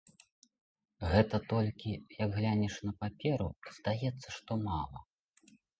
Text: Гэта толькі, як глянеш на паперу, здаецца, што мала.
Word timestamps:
Гэта 1.11 1.35
толькі, 1.53 1.91
як 2.23 2.29
глянеш 2.41 2.81
на 2.89 2.97
паперу, 3.05 3.49
здаецца, 3.77 4.29
што 4.41 4.51
мала. 4.69 4.99